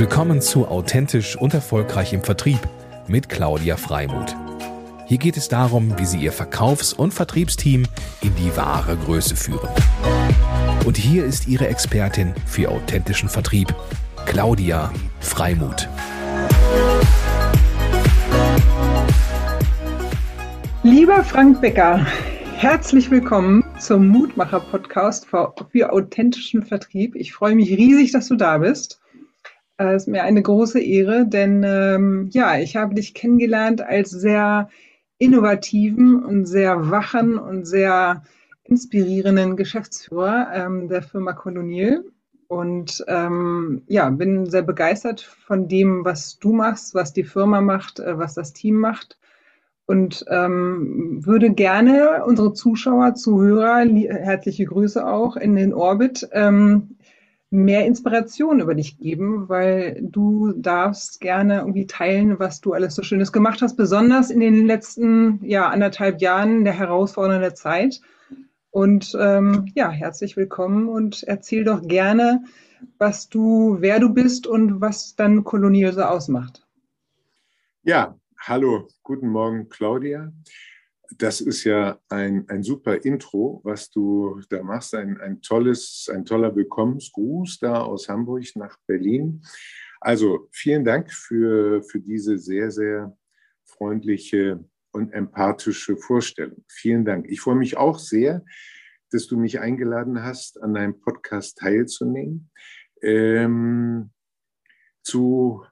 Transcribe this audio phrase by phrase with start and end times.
[0.00, 2.58] Willkommen zu Authentisch und Erfolgreich im Vertrieb
[3.06, 4.34] mit Claudia Freimuth.
[5.04, 7.84] Hier geht es darum, wie Sie Ihr Verkaufs- und Vertriebsteam
[8.22, 9.68] in die wahre Größe führen.
[10.86, 13.74] Und hier ist Ihre Expertin für authentischen Vertrieb,
[14.24, 14.90] Claudia
[15.20, 15.86] Freimuth.
[20.82, 22.06] Lieber Frank Becker,
[22.56, 27.16] herzlich willkommen zum Mutmacher-Podcast für, authentischen Vertrieb.
[27.16, 28.99] Ich freue mich riesig, dass du da bist.
[29.80, 34.10] Es äh, ist mir eine große Ehre, denn ähm, ja, ich habe dich kennengelernt als
[34.10, 34.68] sehr
[35.16, 38.22] innovativen und sehr wachen und sehr
[38.64, 42.04] inspirierenden Geschäftsführer ähm, der Firma Colonial.
[42.46, 48.00] Und ähm, ja, bin sehr begeistert von dem, was du machst, was die Firma macht,
[48.00, 49.18] äh, was das Team macht.
[49.86, 56.96] Und ähm, würde gerne unsere Zuschauer, Zuhörer, herzliche Grüße auch in den Orbit, ähm,
[57.50, 63.02] mehr Inspiration über dich geben, weil du darfst gerne irgendwie teilen, was du alles so
[63.02, 68.00] Schönes gemacht hast, besonders in den letzten ja, anderthalb Jahren der herausfordernden Zeit.
[68.70, 72.44] Und ähm, ja, herzlich willkommen und erzähl doch gerne,
[72.98, 76.64] was du, wer du bist und was dann Kolonial so ausmacht.
[77.82, 80.32] Ja, hallo, guten Morgen, Claudia
[81.18, 84.94] das ist ja ein, ein super Intro, was du da machst.
[84.94, 89.42] Ein, ein, tolles, ein toller Willkommensgruß da aus Hamburg nach Berlin.
[90.00, 93.16] Also vielen Dank für, für diese sehr, sehr
[93.64, 96.64] freundliche und empathische Vorstellung.
[96.68, 97.26] Vielen Dank.
[97.28, 98.44] Ich freue mich auch sehr,
[99.10, 102.50] dass du mich eingeladen hast, an deinem Podcast teilzunehmen.
[103.02, 104.10] Ähm,
[105.02, 105.64] zu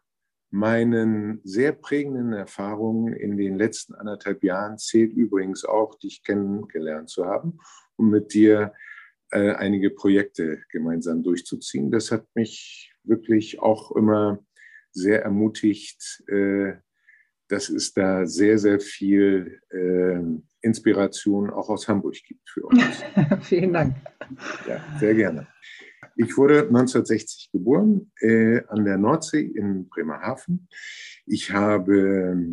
[0.50, 7.26] meinen sehr prägenden Erfahrungen in den letzten anderthalb Jahren zählt übrigens auch, dich kennengelernt zu
[7.26, 7.58] haben
[7.96, 8.72] und mit dir
[9.30, 11.90] äh, einige Projekte gemeinsam durchzuziehen.
[11.90, 14.38] Das hat mich wirklich auch immer
[14.90, 16.74] sehr ermutigt, äh,
[17.48, 20.20] dass es da sehr, sehr viel äh,
[20.60, 23.02] Inspiration auch aus Hamburg gibt für uns.
[23.42, 23.96] Vielen Dank.
[24.66, 25.46] Ja, sehr gerne.
[26.20, 30.66] Ich wurde 1960 geboren äh, an der Nordsee in Bremerhaven.
[31.26, 32.44] Ich habe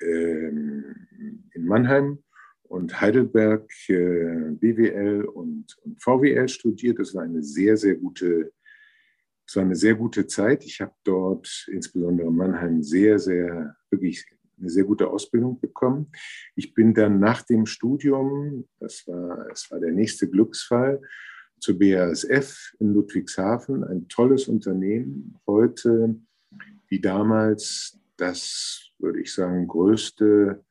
[0.00, 2.22] äh, in Mannheim
[2.62, 7.00] und Heidelberg äh, BWL und, und, VWL studiert.
[7.00, 8.52] Das war eine sehr, sehr gute,
[9.46, 10.64] das war eine sehr gute Zeit.
[10.64, 14.24] Ich habe dort insbesondere in Mannheim sehr, sehr, wirklich
[14.60, 16.12] eine sehr gute Ausbildung bekommen.
[16.54, 21.00] Ich bin dann nach dem Studium, das war, das war der nächste Glücksfall,
[21.62, 26.16] zur BASF in Ludwigshafen, ein tolles Unternehmen, heute
[26.88, 30.64] wie damals das, würde ich sagen, größte,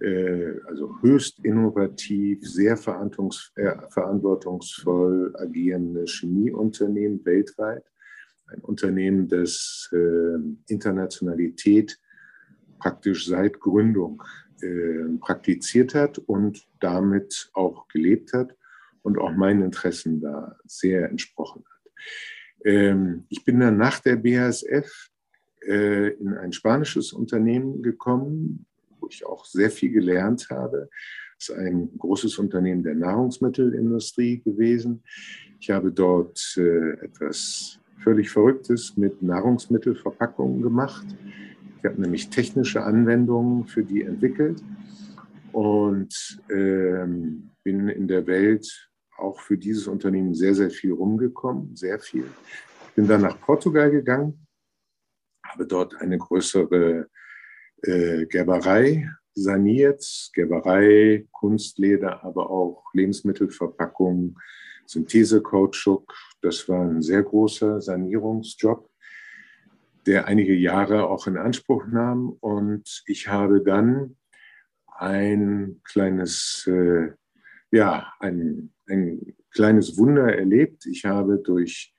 [0.00, 7.84] äh, also höchst innovativ, sehr äh, verantwortungsvoll agierende Chemieunternehmen weltweit.
[8.48, 10.36] Ein Unternehmen, das äh,
[10.66, 11.98] Internationalität
[12.78, 14.22] praktisch seit Gründung
[15.20, 18.57] praktiziert hat und damit auch gelebt hat
[19.02, 21.92] und auch meinen Interessen da sehr entsprochen hat.
[22.64, 25.10] Ähm, ich bin dann nach der BASF
[25.66, 28.66] äh, in ein spanisches Unternehmen gekommen,
[29.00, 30.88] wo ich auch sehr viel gelernt habe.
[31.38, 35.02] Das ist ein großes Unternehmen der Nahrungsmittelindustrie gewesen.
[35.60, 41.06] Ich habe dort äh, etwas völlig Verrücktes mit Nahrungsmittelverpackungen gemacht.
[41.78, 44.62] Ich habe nämlich technische Anwendungen für die entwickelt
[45.52, 51.98] und ähm, bin in der Welt auch für dieses Unternehmen sehr, sehr viel rumgekommen, sehr
[51.98, 52.26] viel.
[52.94, 54.46] Bin dann nach Portugal gegangen,
[55.44, 57.08] habe dort eine größere
[57.82, 64.38] äh, Gerberei saniert, Gerberei, Kunstleder, aber auch Lebensmittelverpackung,
[64.86, 66.12] Synthesekautschuk.
[66.40, 68.88] Das war ein sehr großer Sanierungsjob,
[70.06, 72.30] der einige Jahre auch in Anspruch nahm.
[72.40, 74.16] Und ich habe dann
[74.98, 77.12] ein kleines, äh,
[77.70, 80.86] ja, ein ein kleines Wunder erlebt.
[80.86, 81.94] Ich habe durch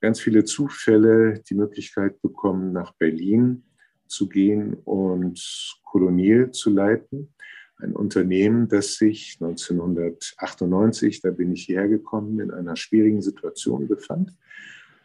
[0.00, 3.64] ganz viele Zufälle die Möglichkeit bekommen, nach Berlin
[4.06, 5.40] zu gehen und
[5.84, 7.32] Kolonial zu leiten.
[7.78, 14.32] Ein Unternehmen, das sich 1998, da bin ich hierher gekommen, in einer schwierigen Situation befand.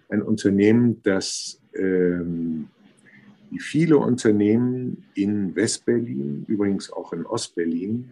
[0.07, 2.69] Ein Unternehmen, das ähm,
[3.51, 8.12] wie viele Unternehmen in Westberlin, übrigens auch in Ostberlin,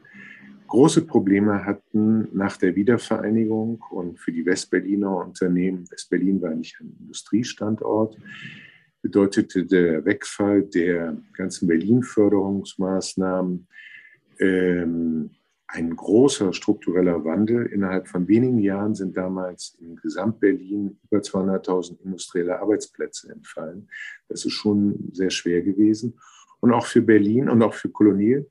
[0.67, 6.95] große Probleme hatten nach der Wiedervereinigung und für die Westberliner Unternehmen, Westberlin war nicht ein
[6.99, 8.17] Industriestandort,
[9.01, 13.65] bedeutete der Wegfall der ganzen Berlin-Förderungsmaßnahmen.
[14.39, 15.29] Ähm,
[15.71, 17.67] ein großer struktureller Wandel.
[17.67, 23.87] Innerhalb von wenigen Jahren sind damals in Gesamt-Berlin über 200.000 industrielle Arbeitsplätze entfallen.
[24.27, 26.19] Das ist schon sehr schwer gewesen.
[26.59, 28.47] Und auch für Berlin und auch für Kolonial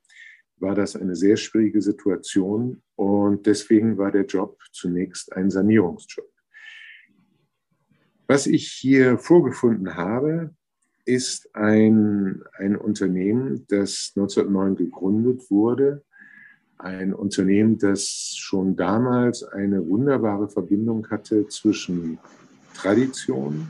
[0.59, 2.83] war das eine sehr schwierige Situation.
[2.95, 6.29] Und deswegen war der Job zunächst ein Sanierungsjob.
[8.29, 10.55] Was ich hier vorgefunden habe,
[11.05, 16.05] ist ein, ein Unternehmen, das 1909 gegründet wurde
[16.79, 22.19] ein Unternehmen, das schon damals eine wunderbare Verbindung hatte zwischen
[22.75, 23.69] Tradition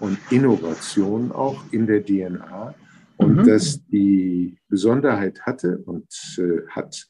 [0.00, 2.74] und Innovation auch in der DNA
[3.16, 3.44] und mhm.
[3.44, 6.06] das die Besonderheit hatte und
[6.38, 7.08] äh, hat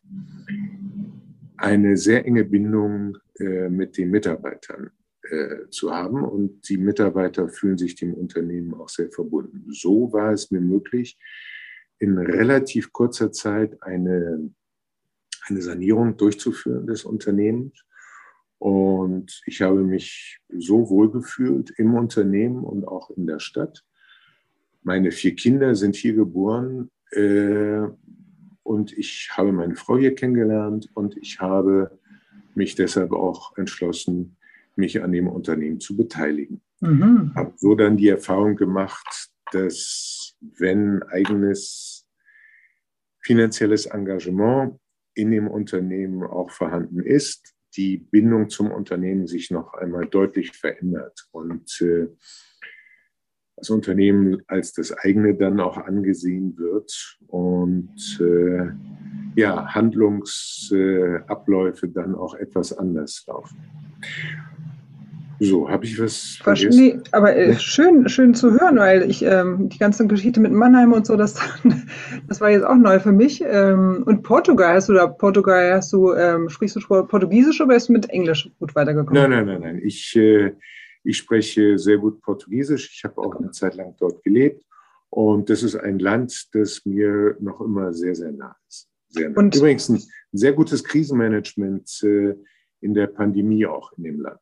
[1.57, 4.91] eine sehr enge Bindung äh, mit den Mitarbeitern
[5.23, 9.65] äh, zu haben und die Mitarbeiter fühlen sich dem Unternehmen auch sehr verbunden.
[9.69, 11.19] So war es mir möglich,
[11.99, 14.51] in relativ kurzer Zeit eine
[15.49, 17.85] eine Sanierung durchzuführen des Unternehmens.
[18.59, 23.85] Und ich habe mich so wohl gefühlt im Unternehmen und auch in der Stadt.
[24.83, 27.83] Meine vier Kinder sind hier geboren äh,
[28.63, 31.99] und ich habe meine Frau hier kennengelernt und ich habe
[32.55, 34.37] mich deshalb auch entschlossen,
[34.75, 36.61] mich an dem Unternehmen zu beteiligen.
[36.81, 37.33] Mhm.
[37.35, 42.07] Habe so dann die Erfahrung gemacht, dass wenn eigenes
[43.21, 44.79] finanzielles Engagement
[45.17, 51.27] in dem Unternehmen auch vorhanden ist, die Bindung zum Unternehmen sich noch einmal deutlich verändert
[51.33, 52.07] und äh,
[53.57, 58.69] das Unternehmen als das eigene dann auch angesehen wird und äh,
[59.35, 63.57] ja, Handlungsabläufe dann auch etwas anders laufen.
[65.39, 66.81] So, habe ich was vergessen?
[66.81, 70.93] Nee, aber äh, schön, schön zu hören, weil ich ähm, die ganze Geschichte mit Mannheim
[70.93, 71.39] und so, das,
[72.29, 73.43] das war jetzt auch neu für mich.
[73.45, 77.89] Ähm, und Portugal, hast du da Portugal, hast du, ähm, sprichst du Portugiesisch oder bist
[77.89, 79.15] du mit Englisch gut weitergekommen?
[79.15, 79.81] Nein, nein, nein, nein.
[79.85, 80.53] Ich, äh,
[81.05, 82.91] ich spreche sehr gut Portugiesisch.
[82.95, 84.65] Ich habe auch eine Zeit lang dort gelebt.
[85.11, 88.89] Und das ist ein Land, das mir noch immer sehr, sehr nah ist.
[89.09, 89.39] Sehr nah.
[89.39, 90.03] Und Übrigens ein
[90.33, 92.35] sehr gutes Krisenmanagement äh,
[92.81, 94.41] in der Pandemie auch in dem Land.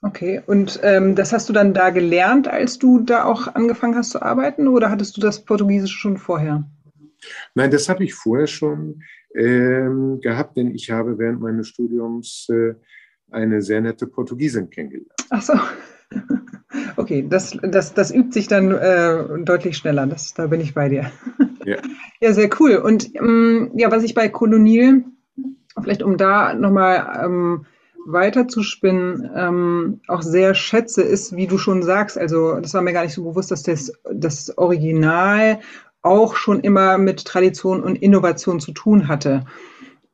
[0.00, 4.10] Okay, und ähm, das hast du dann da gelernt, als du da auch angefangen hast
[4.10, 6.64] zu arbeiten, oder hattest du das Portugiesische schon vorher?
[7.54, 9.02] Nein, das habe ich vorher schon
[9.34, 12.74] ähm, gehabt, denn ich habe während meines Studiums äh,
[13.30, 15.12] eine sehr nette Portugiesin kennengelernt.
[15.30, 15.54] Ach so.
[16.96, 20.06] Okay, das, das, das übt sich dann äh, deutlich schneller.
[20.06, 21.10] Das, da bin ich bei dir.
[21.64, 21.76] Ja,
[22.20, 22.76] ja sehr cool.
[22.76, 25.04] Und ähm, ja, was ich bei Kolonil,
[25.80, 27.66] vielleicht um da nochmal ähm,
[28.12, 33.04] weiterzuspinnen, ähm, auch sehr schätze, ist, wie du schon sagst, also das war mir gar
[33.04, 35.60] nicht so bewusst, dass das, das Original
[36.02, 39.44] auch schon immer mit Tradition und Innovation zu tun hatte.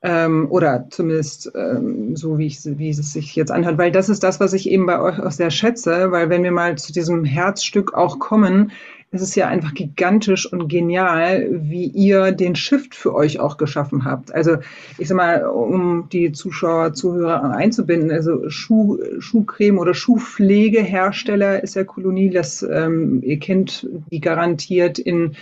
[0.03, 4.23] Ähm, oder zumindest ähm, so, wie, ich, wie es sich jetzt anhört, weil das ist
[4.23, 7.25] das, was ich eben bei euch auch sehr schätze, weil wenn wir mal zu diesem
[7.25, 8.73] Herzstück auch kommen,
[9.15, 14.05] es ist ja einfach gigantisch und genial, wie ihr den Shift für euch auch geschaffen
[14.05, 14.35] habt.
[14.35, 14.57] Also
[14.99, 21.85] ich sag mal, um die Zuschauer, Zuhörer einzubinden, also Schuh, Schuhcreme oder Schuhpflegehersteller ist ja
[21.85, 25.37] Kolonie, das ähm, ihr kennt die garantiert in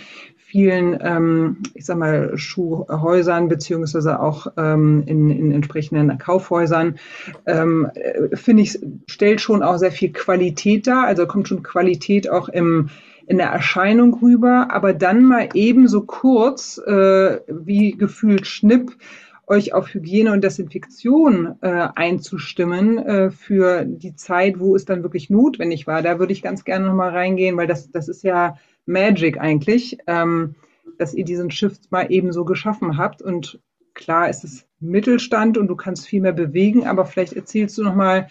[0.53, 6.99] vielen, ähm, ich sag mal, Schuhhäusern beziehungsweise auch ähm, in, in entsprechenden Kaufhäusern,
[7.47, 8.77] ähm, äh, finde ich,
[9.07, 11.07] stellt schon auch sehr viel Qualität dar.
[11.07, 12.91] Also kommt schon Qualität auch im
[13.27, 18.97] in der Erscheinung rüber, aber dann mal ebenso kurz, äh, wie gefühlt Schnipp,
[19.45, 25.29] euch auf Hygiene und Desinfektion äh, einzustimmen äh, für die Zeit, wo es dann wirklich
[25.29, 26.01] notwendig war.
[26.01, 30.55] Da würde ich ganz gerne nochmal reingehen, weil das, das ist ja Magic eigentlich, ähm,
[30.97, 33.21] dass ihr diesen Shift mal ebenso geschaffen habt.
[33.21, 33.59] Und
[33.93, 38.27] klar ist es Mittelstand und du kannst viel mehr bewegen, aber vielleicht erzählst du nochmal,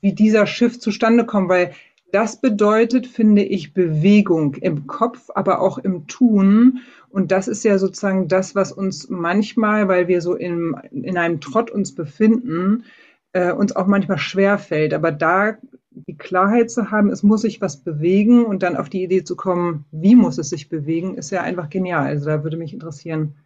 [0.00, 1.72] wie dieser Shift zustande kommt, weil
[2.12, 6.80] das bedeutet, finde ich, Bewegung im Kopf, aber auch im Tun.
[7.08, 11.40] Und das ist ja sozusagen das, was uns manchmal, weil wir so in, in einem
[11.40, 12.84] Trott uns befinden,
[13.32, 14.92] äh, uns auch manchmal schwer fällt.
[14.92, 15.56] Aber da
[15.90, 19.34] die Klarheit zu haben, es muss sich was bewegen und dann auf die Idee zu
[19.34, 22.06] kommen, wie muss es sich bewegen, ist ja einfach genial.
[22.06, 23.36] Also da würde mich interessieren,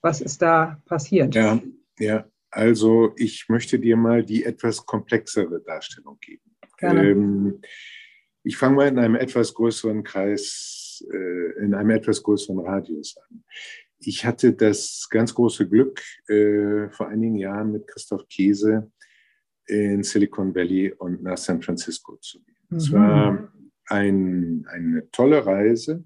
[0.00, 1.34] was ist da passiert?
[1.34, 1.60] Ja,
[1.98, 2.24] ja.
[2.50, 6.42] Also ich möchte dir mal die etwas komplexere Darstellung geben.
[6.76, 7.10] Gerne.
[7.10, 7.60] Ähm,
[8.44, 13.44] ich fange mal in einem etwas größeren Kreis, äh, in einem etwas größeren Radius an.
[13.98, 18.90] Ich hatte das ganz große Glück, äh, vor einigen Jahren mit Christoph Käse
[19.66, 22.56] in Silicon Valley und nach San Francisco zu gehen.
[22.68, 22.76] Mhm.
[22.76, 23.52] Es war
[23.86, 26.04] ein, eine tolle Reise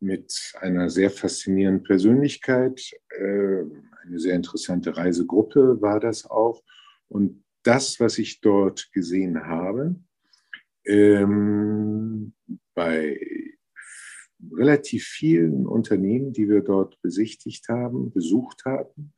[0.00, 3.62] mit einer sehr faszinierenden Persönlichkeit, äh,
[4.02, 6.62] eine sehr interessante Reisegruppe war das auch.
[7.08, 9.96] Und das, was ich dort gesehen habe,
[10.86, 12.32] ähm,
[12.74, 13.18] bei
[14.52, 19.14] relativ vielen Unternehmen, die wir dort besichtigt haben, besucht haben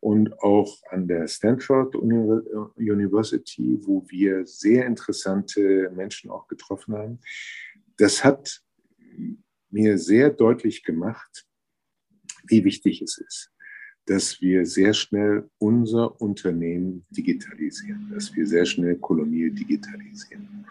[0.00, 7.20] und auch an der Stanford University, wo wir sehr interessante Menschen auch getroffen haben.
[7.96, 8.62] Das hat
[9.70, 11.46] mir sehr deutlich gemacht,
[12.46, 13.52] wie wichtig es ist,
[14.06, 20.66] dass wir sehr schnell unser Unternehmen digitalisieren, dass wir sehr schnell Kolonial digitalisieren.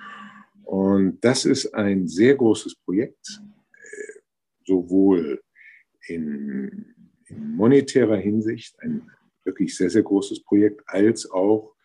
[0.64, 3.42] Und das ist ein sehr großes Projekt,
[3.74, 4.20] äh,
[4.66, 5.42] sowohl
[6.08, 6.94] in,
[7.26, 9.10] in monetärer Hinsicht, ein
[9.44, 11.76] wirklich sehr, sehr großes Projekt, als auch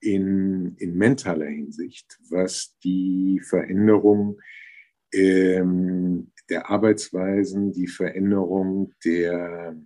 [0.00, 4.40] in, in mentaler Hinsicht, was die Veränderung
[5.12, 9.76] ähm, der Arbeitsweisen, die Veränderung der,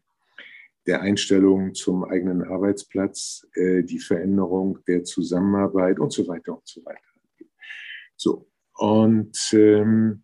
[0.87, 6.85] der Einstellung zum eigenen Arbeitsplatz, äh, die Veränderung der Zusammenarbeit und so weiter und so
[6.85, 7.01] weiter.
[8.17, 10.23] So, und ähm,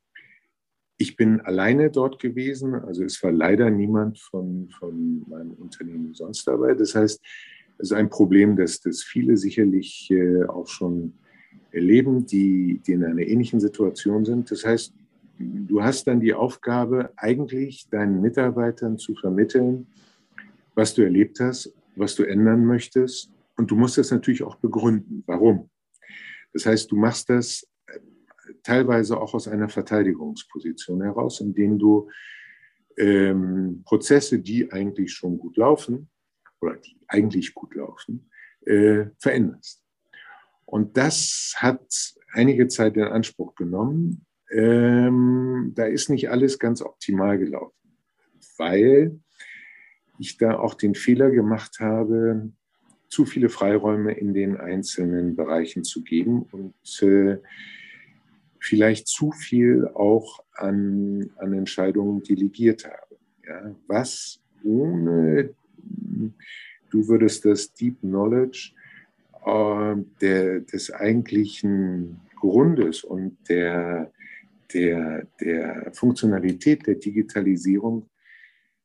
[0.96, 6.46] ich bin alleine dort gewesen, also es war leider niemand von, von meinem Unternehmen sonst
[6.46, 6.74] dabei.
[6.74, 7.20] Das heißt,
[7.78, 11.14] es ist ein Problem, das, das viele sicherlich äh, auch schon
[11.72, 14.50] erleben, die, die in einer ähnlichen Situation sind.
[14.50, 14.94] Das heißt,
[15.38, 19.88] du hast dann die Aufgabe, eigentlich deinen Mitarbeitern zu vermitteln,
[20.74, 23.30] was du erlebt hast, was du ändern möchtest.
[23.56, 25.22] Und du musst das natürlich auch begründen.
[25.26, 25.70] Warum?
[26.52, 27.66] Das heißt, du machst das
[28.62, 32.08] teilweise auch aus einer Verteidigungsposition heraus, indem du
[32.98, 36.10] ähm, Prozesse, die eigentlich schon gut laufen
[36.60, 38.30] oder die eigentlich gut laufen,
[38.66, 39.82] äh, veränderst.
[40.64, 44.26] Und das hat einige Zeit in Anspruch genommen.
[44.50, 47.98] Ähm, da ist nicht alles ganz optimal gelaufen,
[48.58, 49.20] weil
[50.22, 52.50] ich da auch den Fehler gemacht habe,
[53.08, 57.36] zu viele Freiräume in den einzelnen Bereichen zu geben und äh,
[58.58, 63.18] vielleicht zu viel auch an, an Entscheidungen delegiert habe.
[63.46, 65.50] Ja, was ohne,
[66.90, 68.72] du würdest das Deep Knowledge
[69.44, 74.10] äh, der, des eigentlichen Grundes und der,
[74.72, 78.08] der, der Funktionalität der Digitalisierung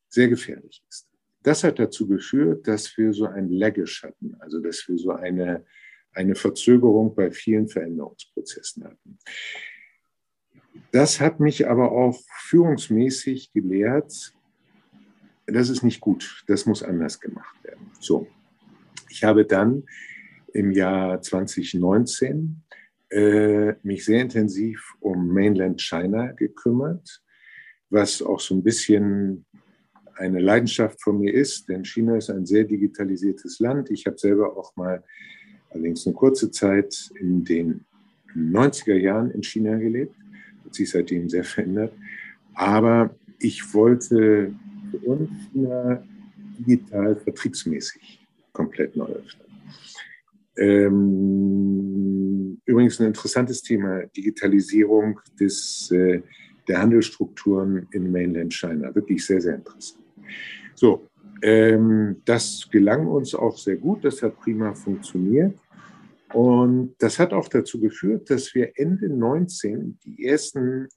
[0.09, 1.06] sehr gefährlich ist.
[1.47, 5.63] Das hat dazu geführt, dass wir so ein Laggish hatten, also dass wir so eine
[6.17, 9.19] eine Verzögerung bei vielen Veränderungsprozessen hatten.
[10.91, 14.33] Das hat mich aber auch führungsmäßig gelehrt,
[15.45, 17.91] das ist nicht gut, das muss anders gemacht werden.
[17.99, 18.27] So,
[19.09, 19.83] ich habe dann
[20.53, 22.63] im Jahr 2019
[23.09, 27.23] äh, mich sehr intensiv um Mainland China gekümmert,
[27.89, 29.45] was auch so ein bisschen
[30.17, 33.89] eine Leidenschaft von mir ist, denn China ist ein sehr digitalisiertes Land.
[33.91, 35.03] Ich habe selber auch mal
[35.69, 37.85] allerdings eine kurze Zeit in den
[38.35, 40.15] 90er Jahren in China gelebt,
[40.65, 41.93] hat sich seitdem sehr verändert.
[42.53, 44.53] Aber ich wollte
[44.91, 46.03] für uns China
[46.59, 49.47] digital vertriebsmäßig komplett neu öffnen.
[50.57, 52.17] Ähm,
[52.65, 56.23] übrigens ein interessantes Thema, Digitalisierung des, äh,
[56.67, 58.93] der Handelsstrukturen in Mainland China.
[58.95, 60.06] Wirklich sehr, sehr interessant.
[60.75, 61.07] So,
[61.41, 65.57] ähm, das gelang uns auch sehr gut, das hat prima funktioniert.
[66.33, 70.89] Und das hat auch dazu geführt, dass wir Ende 19 die ersten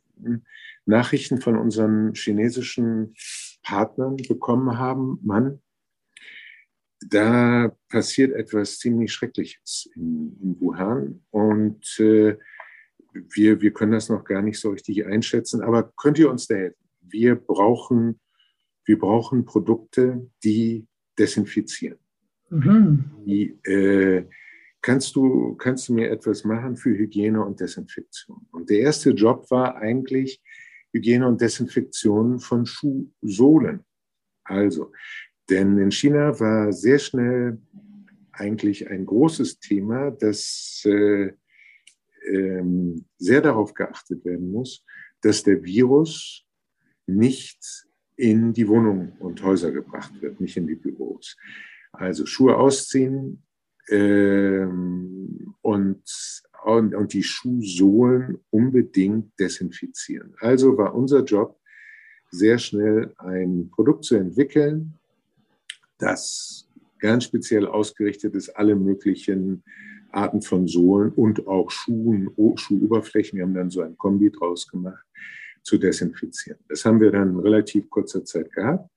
[0.87, 3.15] Nachrichten von unseren chinesischen
[3.63, 5.61] Partnern bekommen haben, Mann,
[7.09, 12.37] da passiert etwas ziemlich Schreckliches in, in Wuhan und äh,
[13.13, 16.57] wir, wir können das noch gar nicht so richtig einschätzen, aber könnt ihr uns da
[16.57, 16.77] helfen?
[17.01, 18.21] Wir brauchen
[18.85, 20.87] wir brauchen Produkte, die
[21.19, 21.99] desinfizieren.
[22.51, 23.11] Mhm.
[23.25, 24.27] Die, äh,
[24.81, 28.47] kannst, du, kannst du mir etwas machen für Hygiene und Desinfektion?
[28.51, 30.43] Und der erste Job war eigentlich
[30.93, 33.85] Hygiene und Desinfektion von Schuhsohlen.
[34.45, 34.93] Also,
[35.49, 37.59] denn in China war sehr schnell
[38.33, 41.33] eigentlich ein großes Thema, dass äh,
[42.29, 44.85] ähm, sehr darauf geachtet werden muss,
[45.23, 46.45] dass der Virus
[47.07, 47.87] nicht
[48.21, 51.37] in die Wohnungen und Häuser gebracht wird, nicht in die Büros.
[51.93, 53.43] Also Schuhe ausziehen
[53.89, 56.03] ähm, und,
[56.65, 60.35] und, und die Schuhsohlen unbedingt desinfizieren.
[60.39, 61.59] Also war unser Job,
[62.31, 64.95] sehr schnell ein Produkt zu entwickeln,
[65.99, 69.65] das ganz speziell ausgerichtet ist, alle möglichen
[70.13, 73.39] Arten von Sohlen und auch Schuhen, Schuhoberflächen.
[73.39, 75.05] Wir haben dann so ein Kombi draus gemacht
[75.63, 76.59] zu desinfizieren.
[76.69, 78.89] Das haben wir dann in relativ kurzer Zeit gehabt.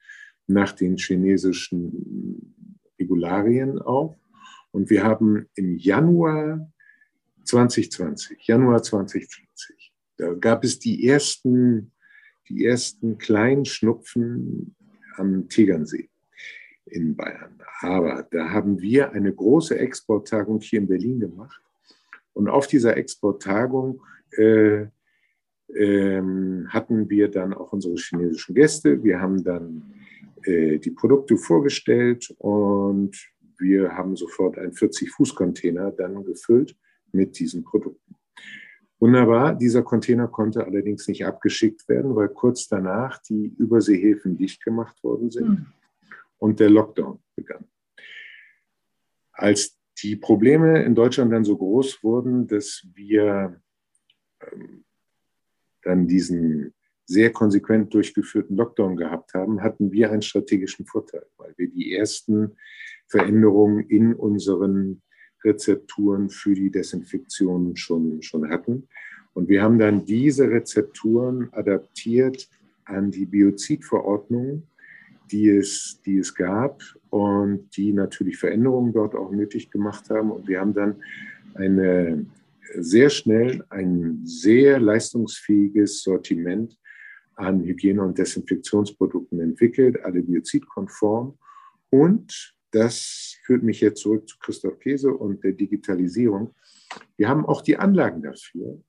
[0.45, 2.53] nach den chinesischen
[2.99, 4.17] Regularien auf.
[4.71, 6.69] Und wir haben im Januar
[7.45, 11.91] 2020, Januar 2020, da gab es die ersten,
[12.49, 14.75] die ersten kleinen Schnupfen
[15.15, 16.09] am Tegernsee
[16.85, 17.59] in Bayern.
[17.81, 21.61] Aber da haben wir eine große Exporttagung hier in Berlin gemacht.
[22.33, 24.01] Und auf dieser Exporttagung
[24.31, 24.85] äh,
[25.75, 29.03] ähm, hatten wir dann auch unsere chinesischen Gäste.
[29.03, 29.93] Wir haben dann
[30.43, 33.15] äh, die Produkte vorgestellt und
[33.59, 36.75] wir haben sofort einen 40-Fuß-Container dann gefüllt
[37.11, 38.15] mit diesen Produkten.
[38.99, 45.03] Wunderbar, dieser Container konnte allerdings nicht abgeschickt werden, weil kurz danach die Überseehäfen dicht gemacht
[45.03, 45.65] worden sind mhm.
[46.37, 47.65] und der Lockdown begann.
[49.33, 53.61] Als die Probleme in Deutschland dann so groß wurden, dass wir
[54.41, 54.85] ähm,
[55.83, 56.73] dann diesen
[57.05, 62.55] sehr konsequent durchgeführten Lockdown gehabt haben, hatten wir einen strategischen Vorteil, weil wir die ersten
[63.07, 65.01] Veränderungen in unseren
[65.43, 68.87] Rezepturen für die Desinfektion schon, schon hatten.
[69.33, 72.47] Und wir haben dann diese Rezepturen adaptiert
[72.85, 74.63] an die Biozidverordnung,
[75.31, 80.31] die es, die es gab und die natürlich Veränderungen dort auch nötig gemacht haben.
[80.31, 80.95] Und wir haben dann
[81.55, 82.25] eine
[82.75, 86.77] sehr schnell ein sehr leistungsfähiges Sortiment
[87.35, 91.37] an Hygiene- und Desinfektionsprodukten entwickelt, alle biozidkonform.
[91.89, 96.55] Und das führt mich jetzt zurück zu Christoph Käse und der Digitalisierung.
[97.17, 98.81] Wir haben auch die Anlagen dafür.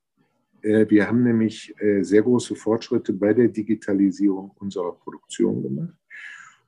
[0.63, 5.95] Äh, wir haben nämlich äh, sehr große Fortschritte bei der Digitalisierung unserer Produktion gemacht.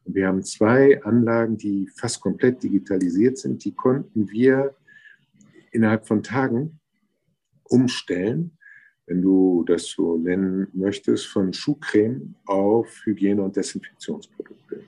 [0.05, 3.65] Wir haben zwei Anlagen, die fast komplett digitalisiert sind.
[3.65, 4.77] Die konnten wir
[5.73, 6.79] innerhalb von Tagen
[7.69, 8.57] umstellen
[9.07, 14.83] wenn du das so nennen möchtest, von Schuhcreme auf Hygiene- und Desinfektionsprodukte.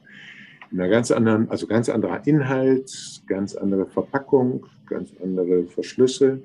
[0.70, 6.42] In einer ganz anderen, also ganz anderer Inhalt, ganz andere Verpackung, ganz andere Verschlüsse.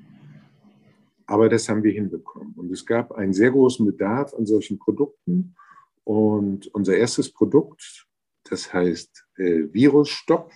[1.25, 2.53] Aber das haben wir hinbekommen.
[2.55, 5.55] Und es gab einen sehr großen Bedarf an solchen Produkten.
[6.03, 8.05] Und unser erstes Produkt,
[8.49, 10.51] das heißt äh, Virusstopp,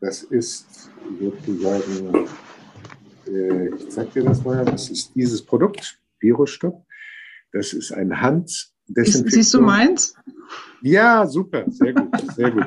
[0.00, 2.28] das ist sozusagen,
[3.28, 6.00] äh, ich zeige dir das mal, das ist dieses Produkt.
[6.20, 6.84] Virusstopp.
[7.52, 9.28] Das ist ein Handdesinfektion.
[9.28, 10.14] Siehst du meins?
[10.82, 12.66] Ja, super, sehr gut, sehr gut.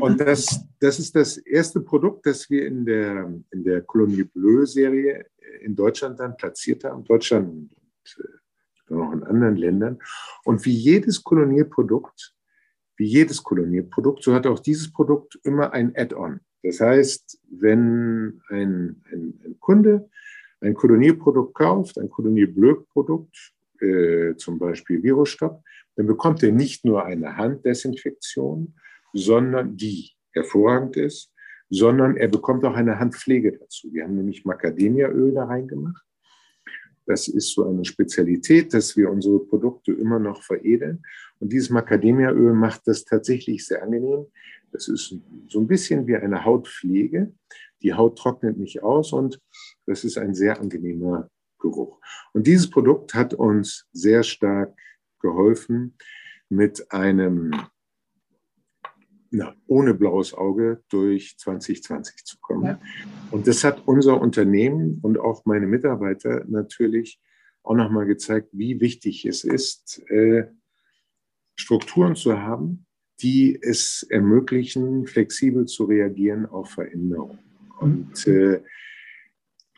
[0.00, 5.26] Und das, das ist das erste Produkt, das wir in der, in der Colonie Bleu-Serie
[5.62, 7.04] in Deutschland dann platziert haben.
[7.04, 7.70] Deutschland und
[8.88, 9.98] äh, auch in anderen Ländern.
[10.44, 12.34] Und wie jedes Kolonierprodukt,
[12.96, 16.40] wie jedes Kolonierprodukt, so hat auch dieses Produkt immer ein Add-on.
[16.64, 20.08] Das heißt, wenn ein, ein, ein Kunde
[20.60, 25.62] ein Kolonierprodukt kauft, ein Kolonierblöd-Produkt, äh, zum Beispiel Virusstopp,
[25.96, 28.74] dann bekommt er nicht nur eine Handdesinfektion,
[29.12, 31.30] sondern die hervorragend ist,
[31.68, 33.92] sondern er bekommt auch eine Handpflege dazu.
[33.92, 36.02] Wir haben nämlich Macadamiaöl da reingemacht.
[37.06, 41.02] Das ist so eine Spezialität, dass wir unsere Produkte immer noch veredeln.
[41.38, 44.26] Und dieses Macadamiaöl macht das tatsächlich sehr angenehm.
[44.74, 45.14] Das ist
[45.48, 47.32] so ein bisschen wie eine Hautpflege.
[47.82, 49.40] Die Haut trocknet nicht aus und
[49.86, 52.00] das ist ein sehr angenehmer Geruch.
[52.32, 54.76] Und dieses Produkt hat uns sehr stark
[55.20, 55.96] geholfen,
[56.48, 57.54] mit einem
[59.30, 62.64] na, ohne blaues Auge durch 2020 zu kommen.
[62.64, 62.80] Ja.
[63.30, 67.20] Und das hat unser Unternehmen und auch meine Mitarbeiter natürlich
[67.62, 70.48] auch nochmal gezeigt, wie wichtig es ist, äh,
[71.56, 72.83] Strukturen zu haben,
[73.22, 77.38] die es ermöglichen, flexibel zu reagieren auf Veränderungen.
[77.80, 78.60] Und äh,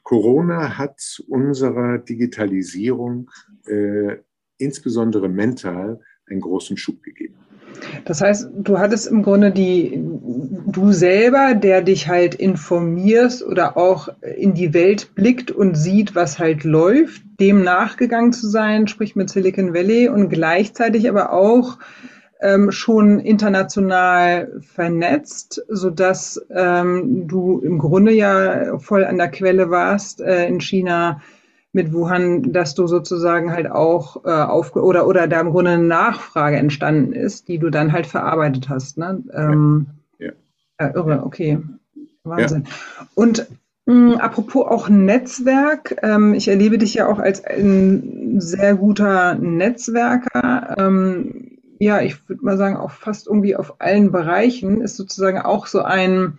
[0.03, 3.31] Corona hat unserer Digitalisierung
[3.67, 4.17] äh,
[4.59, 7.35] insbesondere mental einen großen Schub gegeben.
[8.05, 10.01] Das heißt, du hattest im Grunde die,
[10.67, 16.39] du selber, der dich halt informierst oder auch in die Welt blickt und sieht, was
[16.39, 21.79] halt läuft, dem nachgegangen zu sein, sprich mit Silicon Valley und gleichzeitig aber auch
[22.41, 29.71] ähm, schon international vernetzt, so dass ähm, du im Grunde ja voll an der Quelle
[29.71, 31.21] warst äh, in China
[31.73, 35.83] mit Wuhan, dass du sozusagen halt auch äh, auf oder oder da im Grunde eine
[35.83, 38.99] Nachfrage entstanden ist, die du dann halt verarbeitet hast.
[38.99, 39.23] Ne?
[39.33, 39.87] Ähm,
[40.19, 40.33] ja.
[40.81, 40.95] ja.
[40.95, 41.59] irre, okay,
[42.25, 42.65] Wahnsinn.
[42.67, 43.07] Ja.
[43.15, 43.47] Und
[43.85, 49.35] mh, hm, apropos auch Netzwerk, ähm, ich erlebe dich ja auch als ein sehr guter
[49.35, 50.77] Netzwerker.
[50.79, 55.67] Ähm, ja, ich würde mal sagen, auch fast irgendwie auf allen Bereichen ist sozusagen auch
[55.67, 56.39] so ein,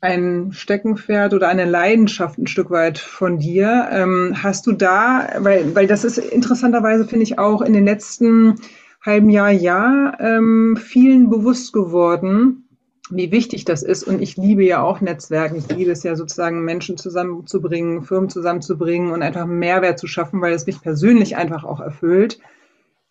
[0.00, 3.88] ein Steckenpferd oder eine Leidenschaft ein Stück weit von dir.
[3.90, 8.56] Ähm, hast du da, weil, weil das ist interessanterweise, finde ich, auch in den letzten
[9.04, 12.68] halben Jahr, Jahr ähm, vielen bewusst geworden,
[13.10, 14.04] wie wichtig das ist.
[14.04, 15.56] Und ich liebe ja auch Netzwerken.
[15.56, 20.52] Ich liebe es ja sozusagen, Menschen zusammenzubringen, Firmen zusammenzubringen und einfach Mehrwert zu schaffen, weil
[20.52, 22.38] es mich persönlich einfach auch erfüllt.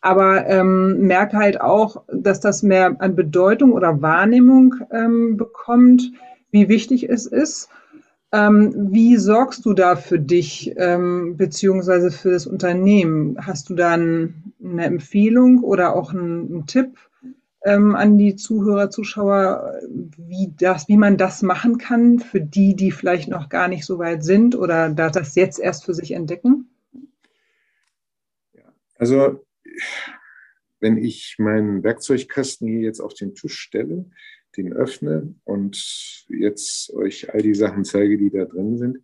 [0.02, 6.12] Aber ähm, merke halt auch, dass das mehr an Bedeutung oder Wahrnehmung ähm, bekommt,
[6.50, 7.70] wie wichtig es ist.
[8.34, 13.38] Ähm, wie sorgst du da für dich ähm, beziehungsweise für das Unternehmen?
[13.46, 16.98] Hast du da ein, eine Empfehlung oder auch einen, einen Tipp
[17.64, 19.82] ähm, an die Zuhörer, Zuschauer,
[20.18, 24.00] wie, das, wie man das machen kann für die, die vielleicht noch gar nicht so
[24.00, 26.70] weit sind oder da das jetzt erst für sich entdecken?
[28.98, 29.44] Also
[30.80, 34.10] wenn ich meinen Werkzeugkasten hier jetzt auf den Tisch stelle,
[34.58, 39.00] den öffne und jetzt euch all die Sachen zeige, die da drin sind.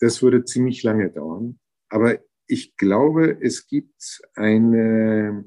[0.00, 1.58] Das würde ziemlich lange dauern.
[1.88, 5.44] Aber ich glaube, es gibt eine,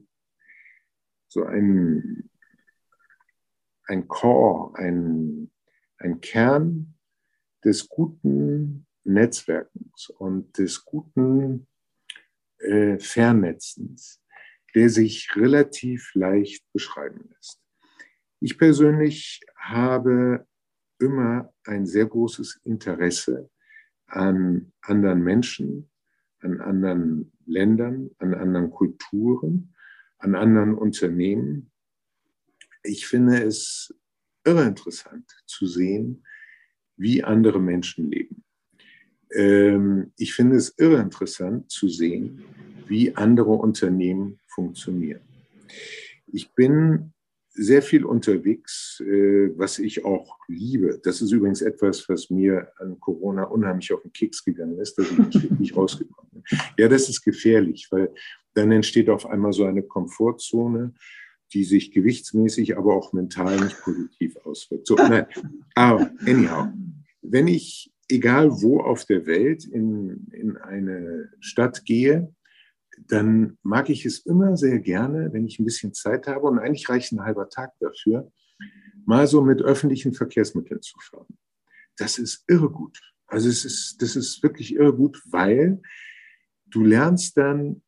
[1.27, 2.29] so ein,
[3.85, 5.51] ein Core, ein,
[5.97, 6.93] ein Kern
[7.63, 11.67] des guten Netzwerkens und des guten
[12.59, 14.20] äh, Vernetzens,
[14.75, 17.59] der sich relativ leicht beschreiben lässt.
[18.39, 20.47] Ich persönlich habe
[20.99, 23.49] immer ein sehr großes Interesse
[24.07, 25.89] an anderen Menschen,
[26.39, 29.73] an anderen Ländern, an anderen Kulturen,
[30.17, 31.71] an anderen Unternehmen.
[32.83, 33.93] Ich finde es
[34.43, 36.25] irre interessant zu sehen,
[36.97, 38.43] wie andere Menschen leben.
[39.33, 42.43] Ähm, ich finde es irre interessant zu sehen,
[42.91, 45.21] wie andere Unternehmen funktionieren.
[46.27, 47.13] Ich bin
[47.53, 50.99] sehr viel unterwegs, äh, was ich auch liebe.
[51.01, 55.07] Das ist übrigens etwas, was mir an Corona unheimlich auf den Keks gegangen ist, dass
[55.09, 56.43] ich nicht rausgekommen bin.
[56.77, 58.13] Ja, das ist gefährlich, weil
[58.53, 60.93] dann entsteht auf einmal so eine Komfortzone,
[61.53, 64.87] die sich gewichtsmäßig, aber auch mental nicht positiv auswirkt.
[64.87, 65.27] So, nein.
[65.75, 66.67] Aber anyhow,
[67.21, 72.33] wenn ich, egal wo auf der Welt, in, in eine Stadt gehe,
[73.07, 76.89] dann mag ich es immer sehr gerne, wenn ich ein bisschen Zeit habe, und eigentlich
[76.89, 78.31] reicht ein halber Tag dafür,
[79.05, 81.37] mal so mit öffentlichen Verkehrsmitteln zu fahren.
[81.97, 82.99] Das ist irre gut.
[83.27, 85.81] Also es ist, das ist wirklich irre gut, weil
[86.67, 87.81] du lernst dann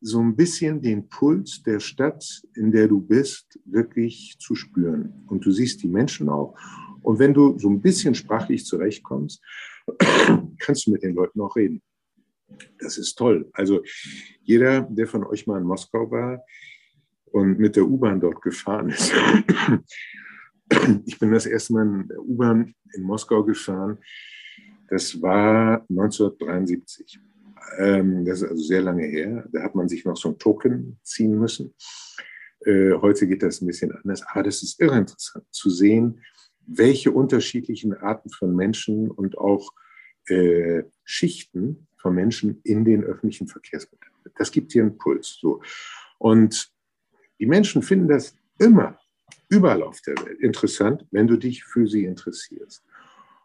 [0.00, 5.24] so ein bisschen den Puls der Stadt, in der du bist, wirklich zu spüren.
[5.26, 6.56] Und du siehst die Menschen auch.
[7.02, 9.42] Und wenn du so ein bisschen sprachlich zurechtkommst,
[10.58, 11.82] kannst du mit den Leuten auch reden.
[12.78, 13.50] Das ist toll.
[13.52, 13.82] Also
[14.42, 16.42] jeder, der von euch mal in Moskau war
[17.26, 19.12] und mit der U-Bahn dort gefahren ist.
[21.06, 23.96] Ich bin das erste Mal in der U-Bahn in Moskau gefahren.
[24.88, 27.18] Das war 1973.
[27.78, 29.48] Ähm, das ist also sehr lange her.
[29.50, 31.74] Da hat man sich noch so ein Token ziehen müssen.
[32.66, 34.22] Äh, heute geht das ein bisschen anders.
[34.26, 36.22] Aber das ist irre interessant zu sehen,
[36.66, 39.72] welche unterschiedlichen Arten von Menschen und auch
[40.26, 44.12] äh, Schichten von Menschen in den öffentlichen Verkehrsmitteln.
[44.36, 45.38] Das gibt hier einen Puls.
[45.40, 45.62] So.
[46.18, 46.70] Und
[47.40, 48.98] die Menschen finden das immer,
[49.48, 52.84] überall auf der Welt interessant, wenn du dich für sie interessierst.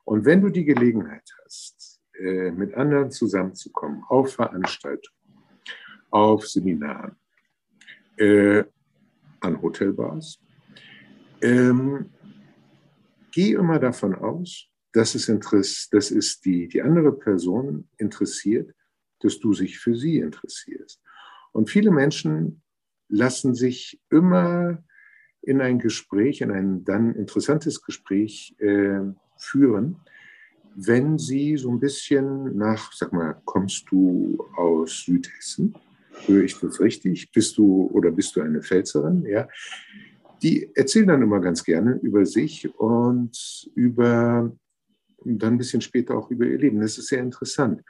[0.04, 5.18] Und wenn du die Gelegenheit hast, äh, mit anderen zusammenzukommen, auf Veranstaltungen,
[6.10, 7.16] auf Seminaren,
[8.18, 8.66] äh,
[9.40, 10.38] an Hotelbars,
[11.42, 12.10] ähm,
[13.32, 18.74] geh immer davon aus, dass es, Interess dass es die, die andere Person interessiert,
[19.20, 21.02] dass du sich für sie interessierst.
[21.52, 22.62] Und viele Menschen
[23.10, 24.84] lassen sich immer
[25.42, 29.02] in ein Gespräch, in ein dann interessantes Gespräch äh,
[29.38, 29.98] führen,
[30.76, 35.76] wenn sie so ein bisschen nach, sag mal, kommst du aus Südhessen?
[36.26, 37.32] Höre ich das richtig?
[37.32, 39.26] Bist du oder bist du eine Pfälzerin?
[39.26, 39.48] Ja.
[40.42, 44.52] Die erzählen dann immer ganz gerne über sich und über
[45.26, 46.82] dann ein bisschen später auch über ihr Leben.
[46.82, 47.82] Das ist sehr interessant.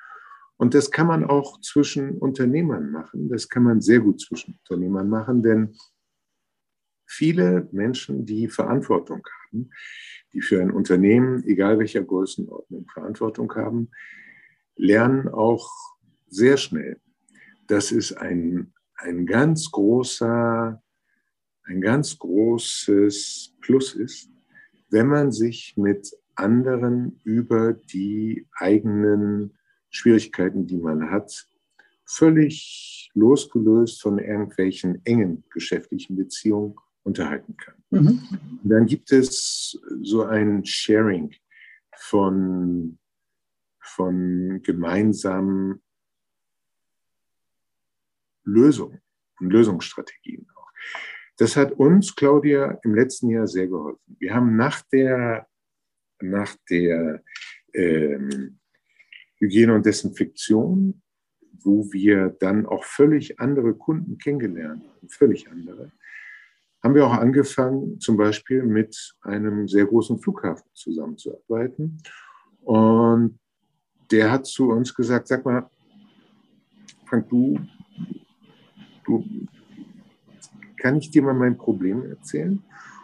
[0.58, 3.30] Und das kann man auch zwischen Unternehmern machen.
[3.30, 5.76] Das kann man sehr gut zwischen Unternehmern machen, denn
[7.06, 9.70] viele Menschen, die Verantwortung haben,
[10.32, 13.90] die für ein Unternehmen, egal welcher Größenordnung, Verantwortung haben,
[14.76, 15.70] lernen auch
[16.28, 17.00] sehr schnell,
[17.68, 20.82] dass es ein, ein ganz großer,
[21.66, 24.30] ein ganz großes Plus ist,
[24.90, 29.58] wenn man sich mit anderen über die eigenen
[29.90, 31.48] Schwierigkeiten, die man hat,
[32.06, 37.76] völlig losgelöst von irgendwelchen engen geschäftlichen Beziehungen unterhalten kann.
[37.90, 38.22] Mhm.
[38.64, 41.34] dann gibt es so ein Sharing
[41.96, 42.98] von,
[43.80, 45.82] von gemeinsamen
[48.44, 49.00] Lösungen.
[49.40, 50.70] und Lösungsstrategien auch.
[51.38, 54.16] Das hat uns, Claudia, im letzten Jahr sehr geholfen.
[54.20, 55.48] Wir haben nach der,
[56.30, 57.24] nach der
[57.74, 58.60] ähm,
[59.38, 61.02] Hygiene und Desinfektion,
[61.64, 65.92] wo wir dann auch völlig andere Kunden kennengelernt haben, völlig andere,
[66.82, 71.98] haben wir auch angefangen, zum Beispiel mit einem sehr großen Flughafen zusammenzuarbeiten.
[72.62, 73.40] Und
[74.12, 75.70] der hat zu uns gesagt, sag mal,
[77.06, 77.60] Frank, du,
[79.06, 79.24] du,
[80.78, 82.62] kann ich dir mal mein Problem erzählen?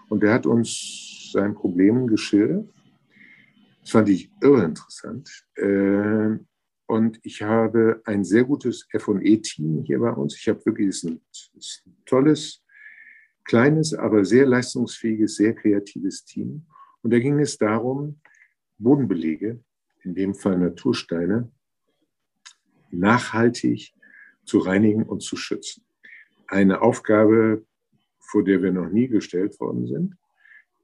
[0.10, 2.68] Und der hat uns sein Problem geschildert.
[3.90, 5.48] Das fand ich irre interessant.
[5.56, 6.38] Äh,
[6.86, 10.38] und ich habe ein sehr gutes FE-Team hier bei uns.
[10.38, 11.20] Ich habe wirklich ein,
[11.56, 12.64] ein tolles,
[13.46, 16.68] kleines, aber sehr leistungsfähiges, sehr kreatives Team.
[17.02, 18.22] Und da ging es darum,
[18.78, 19.60] Bodenbelege,
[20.04, 21.52] in dem Fall Natursteine,
[22.92, 23.96] nachhaltig
[24.46, 25.84] zu reinigen und zu schützen.
[26.46, 27.66] Eine Aufgabe,
[28.20, 30.16] vor der wir noch nie gestellt worden sind,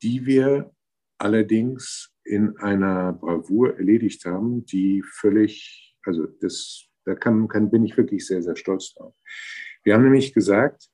[0.01, 0.71] die wir
[1.19, 7.95] allerdings in einer Bravour erledigt haben, die völlig, also das, da kann, kann, bin ich
[7.95, 9.15] wirklich sehr, sehr stolz drauf.
[9.83, 10.89] Wir haben nämlich gesagt,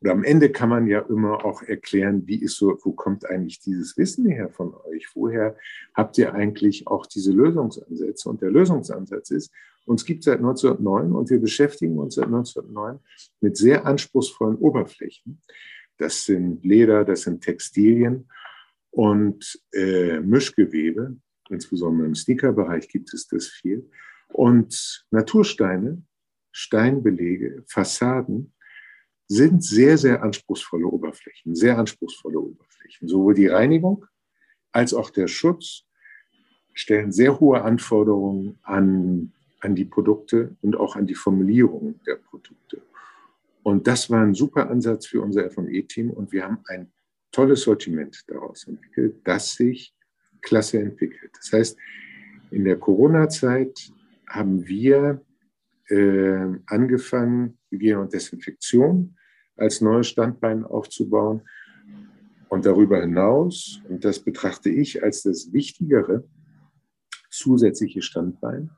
[0.00, 3.60] oder am Ende kann man ja immer auch erklären, wie ist so, wo kommt eigentlich
[3.60, 5.08] dieses Wissen her von euch?
[5.14, 5.56] Woher
[5.94, 8.28] habt ihr eigentlich auch diese Lösungsansätze?
[8.28, 9.52] Und der Lösungsansatz ist,
[9.84, 12.98] uns gibt es seit 1909 und wir beschäftigen uns seit 1909
[13.40, 15.40] mit sehr anspruchsvollen Oberflächen.
[15.98, 18.28] Das sind Leder, das sind Textilien
[18.96, 21.16] und äh, Mischgewebe.
[21.50, 23.88] Insbesondere im Sneakerbereich gibt es das viel.
[24.32, 26.02] Und Natursteine,
[26.50, 28.54] Steinbelege, Fassaden
[29.28, 33.08] sind sehr, sehr anspruchsvolle Oberflächen, sehr anspruchsvolle Oberflächen.
[33.08, 34.06] Sowohl die Reinigung
[34.72, 35.84] als auch der Schutz
[36.72, 42.82] stellen sehr hohe Anforderungen an an die Produkte und auch an die Formulierung der Produkte.
[43.62, 46.92] Und das war ein super Ansatz für unser FE-Team und wir haben ein
[47.36, 49.94] tolles Sortiment daraus entwickelt, das sich
[50.40, 51.30] klasse entwickelt.
[51.36, 51.78] Das heißt,
[52.50, 53.92] in der Corona-Zeit
[54.26, 55.20] haben wir
[55.88, 59.16] äh, angefangen, Hygiene und Desinfektion
[59.54, 61.42] als neues Standbein aufzubauen.
[62.48, 66.24] Und darüber hinaus, und das betrachte ich als das wichtigere
[67.28, 68.70] zusätzliche Standbein,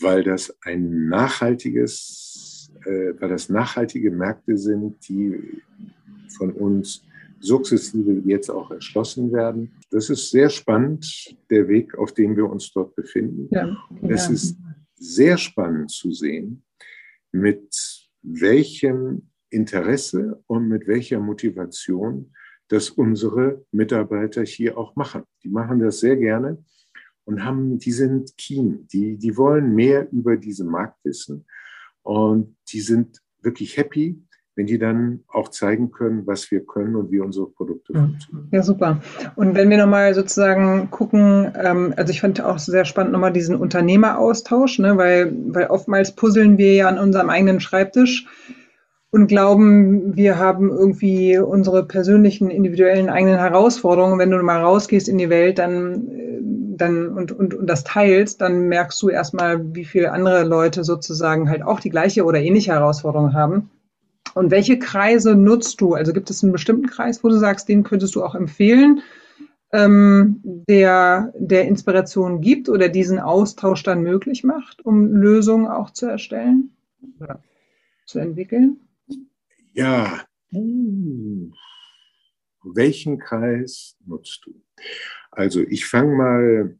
[0.00, 5.60] weil das ein nachhaltiges, äh, weil das nachhaltige Märkte sind, die
[6.38, 7.05] von uns
[7.40, 9.76] sukzessive jetzt auch erschlossen werden.
[9.90, 13.48] Das ist sehr spannend, der Weg, auf dem wir uns dort befinden.
[13.50, 14.56] Ja, es ist
[14.94, 16.64] sehr spannend zu sehen,
[17.32, 22.32] mit welchem Interesse und mit welcher Motivation
[22.68, 25.22] das unsere Mitarbeiter hier auch machen.
[25.44, 26.62] Die machen das sehr gerne
[27.24, 31.46] und haben, die sind keen, die, die wollen mehr über diesen Markt wissen
[32.02, 34.20] und die sind wirklich happy,
[34.56, 38.48] wenn die dann auch zeigen können, was wir können und wie unsere Produkte funktionieren.
[38.50, 39.00] Ja, super.
[39.36, 43.54] Und wenn wir nochmal sozusagen gucken, ähm, also ich fand auch sehr spannend nochmal diesen
[43.54, 48.26] Unternehmeraustausch, ne, weil, weil oftmals puzzeln wir ja an unserem eigenen Schreibtisch
[49.10, 54.18] und glauben, wir haben irgendwie unsere persönlichen, individuellen eigenen Herausforderungen.
[54.18, 56.08] Wenn du mal rausgehst in die Welt, dann
[56.76, 61.48] dann und, und, und das teilst, dann merkst du erstmal, wie viele andere Leute sozusagen
[61.48, 63.70] halt auch die gleiche oder ähnliche Herausforderung haben.
[64.36, 65.94] Und welche Kreise nutzt du?
[65.94, 69.00] Also gibt es einen bestimmten Kreis, wo du sagst, den könntest du auch empfehlen,
[69.72, 76.04] ähm, der, der Inspiration gibt oder diesen Austausch dann möglich macht, um Lösungen auch zu
[76.04, 76.76] erstellen
[77.18, 77.42] oder
[78.04, 78.80] zu entwickeln?
[79.72, 81.54] Ja, hm.
[82.62, 84.62] welchen Kreis nutzt du?
[85.30, 86.78] Also ich fange mal,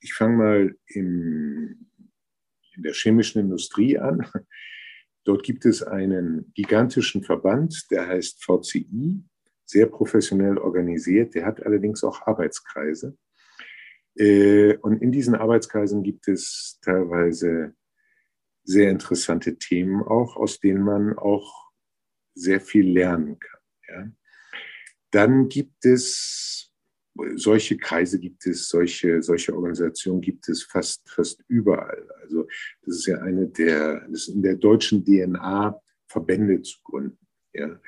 [0.00, 1.86] ich fange mal im,
[2.74, 4.26] in der chemischen Industrie an.
[5.28, 9.22] Dort gibt es einen gigantischen Verband, der heißt VCI,
[9.66, 11.34] sehr professionell organisiert.
[11.34, 13.14] Der hat allerdings auch Arbeitskreise.
[14.16, 17.74] Äh, und in diesen Arbeitskreisen gibt es teilweise
[18.64, 21.72] sehr interessante Themen auch, aus denen man auch
[22.32, 23.60] sehr viel lernen kann.
[23.86, 24.10] Ja.
[25.10, 26.67] Dann gibt es
[27.34, 32.06] solche Kreise gibt es, solche, solche Organisationen gibt es fast, fast überall.
[32.22, 32.46] Also
[32.82, 37.18] das ist ja eine der, das ist in der deutschen DNA, Verbände zu gründen.
[37.52, 37.80] Ja.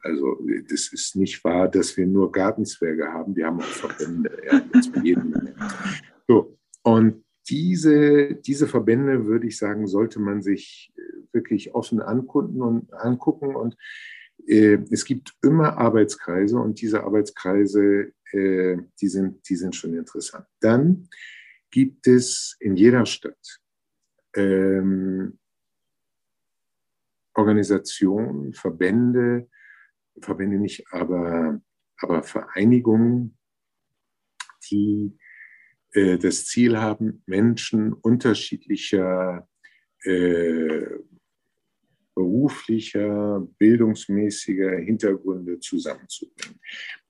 [0.00, 4.62] Also das ist nicht wahr, dass wir nur Gartenzwerge haben, wir haben auch Verbände, ja.
[6.28, 10.92] So, und diese, diese Verbände, würde ich sagen, sollte man sich
[11.32, 13.76] wirklich offen angucken und angucken und
[14.46, 20.46] äh, es gibt immer Arbeitskreise und diese Arbeitskreise, äh, die, sind, die sind schon interessant.
[20.60, 21.08] Dann
[21.70, 23.60] gibt es in jeder Stadt
[24.34, 25.38] ähm,
[27.34, 29.48] Organisationen, Verbände,
[30.20, 31.60] Verbände nicht, aber,
[31.98, 33.36] aber Vereinigungen,
[34.70, 35.16] die
[35.92, 39.48] äh, das Ziel haben, Menschen unterschiedlicher
[40.04, 40.86] äh,
[42.14, 46.60] beruflicher, bildungsmäßiger Hintergründe zusammenzubringen.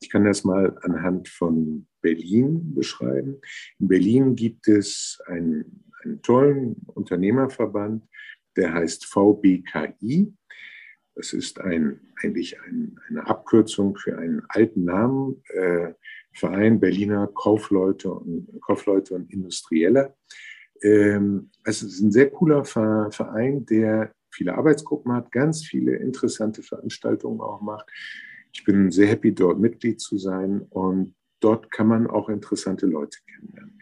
[0.00, 3.40] Ich kann das mal anhand von Berlin beschreiben.
[3.78, 8.04] In Berlin gibt es einen, einen tollen Unternehmerverband,
[8.56, 10.32] der heißt VBKI.
[11.16, 15.92] Das ist ein, eigentlich ein, eine Abkürzung für einen alten Namen, äh,
[16.32, 20.16] Verein Berliner Kaufleute und, Kaufleute und Industrielle.
[20.82, 27.40] Ähm, es ist ein sehr cooler Verein, der viele Arbeitsgruppen hat, ganz viele interessante Veranstaltungen
[27.40, 27.88] auch macht.
[28.52, 33.18] Ich bin sehr happy, dort Mitglied zu sein und dort kann man auch interessante Leute
[33.26, 33.80] kennenlernen.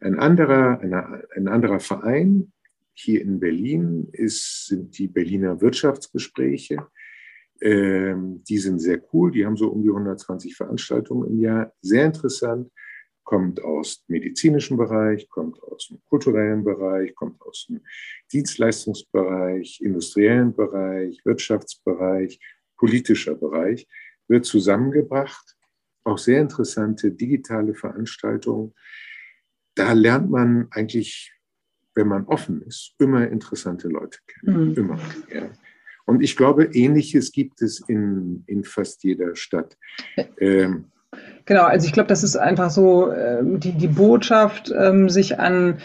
[0.00, 2.52] Ein anderer, eine, ein anderer Verein
[2.92, 6.86] hier in Berlin ist, sind die Berliner Wirtschaftsgespräche.
[7.60, 11.72] Ähm, die sind sehr cool, die haben so um die 120 Veranstaltungen im Jahr.
[11.80, 12.70] Sehr interessant,
[13.26, 17.82] kommt aus dem medizinischen Bereich, kommt aus dem kulturellen Bereich, kommt aus dem
[18.32, 22.40] Dienstleistungsbereich, industriellen Bereich, Wirtschaftsbereich,
[22.78, 23.86] politischer Bereich,
[24.28, 25.54] wird zusammengebracht.
[26.04, 28.72] Auch sehr interessante digitale Veranstaltungen.
[29.74, 31.36] Da lernt man eigentlich
[31.96, 34.70] wenn man offen ist, immer interessante Leute kennen.
[34.70, 34.74] Mhm.
[34.74, 34.98] Immer.
[35.32, 35.50] Ja.
[36.04, 39.76] Und ich glaube, Ähnliches gibt es in, in fast jeder Stadt.
[40.38, 40.92] Ähm,
[41.46, 45.78] genau, also ich glaube, das ist einfach so äh, die, die Botschaft, ähm, sich an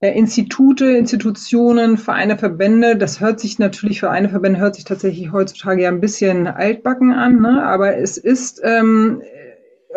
[0.00, 5.82] äh, Institute, Institutionen, Vereine, Verbände, das hört sich natürlich, Vereine, Verbände hört sich tatsächlich heutzutage
[5.82, 7.62] ja ein bisschen altbacken an, ne?
[7.62, 9.20] aber es ist ähm,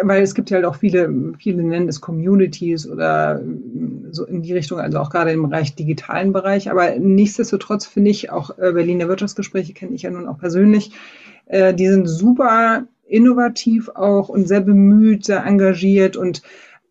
[0.03, 3.41] weil es gibt ja halt auch viele, viele nennen es Communities oder
[4.11, 6.71] so in die Richtung, also auch gerade im Bereich digitalen Bereich.
[6.71, 10.91] Aber nichtsdestotrotz finde ich auch äh, Berliner Wirtschaftsgespräche kenne ich ja nun auch persönlich.
[11.45, 16.41] Äh, die sind super innovativ auch und sehr bemüht, sehr engagiert und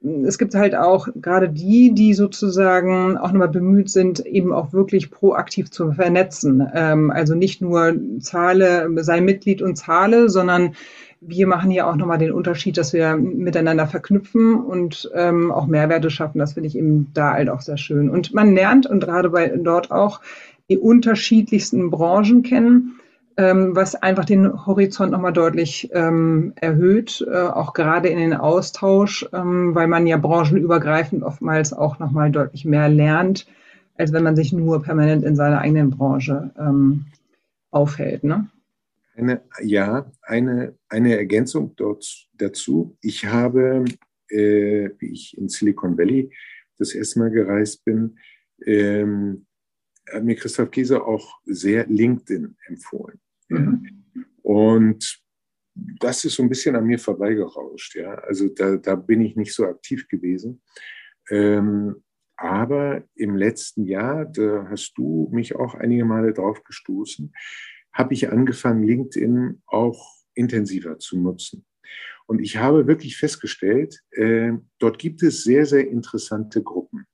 [0.02, 5.10] es gibt halt auch gerade die, die sozusagen auch nochmal bemüht sind, eben auch wirklich
[5.10, 6.66] proaktiv zu vernetzen.
[6.74, 10.74] Ähm, also nicht nur zahle, sei Mitglied und zahle, sondern
[11.20, 16.08] wir machen hier auch nochmal den Unterschied, dass wir miteinander verknüpfen und ähm, auch Mehrwerte
[16.08, 16.38] schaffen.
[16.38, 18.08] Das finde ich eben da halt auch sehr schön.
[18.08, 20.22] Und man lernt und gerade bei dort auch
[20.70, 22.99] die unterschiedlichsten Branchen kennen,
[23.42, 29.74] was einfach den Horizont nochmal deutlich ähm, erhöht, äh, auch gerade in den Austausch, ähm,
[29.74, 33.46] weil man ja branchenübergreifend oftmals auch nochmal deutlich mehr lernt,
[33.96, 37.06] als wenn man sich nur permanent in seiner eigenen Branche ähm,
[37.70, 38.24] aufhält.
[38.24, 38.48] Ne?
[39.16, 42.96] Eine, ja, eine, eine Ergänzung dort, dazu.
[43.00, 43.84] Ich habe,
[44.28, 46.30] äh, wie ich in Silicon Valley
[46.78, 48.18] das erste Mal gereist bin,
[48.64, 49.46] ähm,
[50.10, 53.20] hat mir Christoph Käse auch sehr LinkedIn empfohlen.
[53.50, 54.04] Mhm.
[54.42, 55.20] Und
[55.74, 57.94] das ist so ein bisschen an mir vorbeigerauscht.
[57.94, 58.14] Ja?
[58.14, 60.62] Also da, da bin ich nicht so aktiv gewesen.
[61.30, 62.02] Ähm,
[62.36, 67.32] aber im letzten Jahr, da hast du mich auch einige Male drauf gestoßen,
[67.92, 71.66] habe ich angefangen, LinkedIn auch intensiver zu nutzen.
[72.26, 77.06] Und ich habe wirklich festgestellt, äh, dort gibt es sehr, sehr interessante Gruppen,